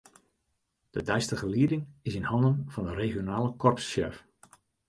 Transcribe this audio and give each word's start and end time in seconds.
De 0.89 0.99
deistige 1.09 1.47
lieding 1.55 1.85
is 2.07 2.17
yn 2.19 2.29
hannen 2.31 2.57
fan 2.73 2.85
de 2.87 2.95
regionale 3.03 3.49
korpssjef. 3.61 4.15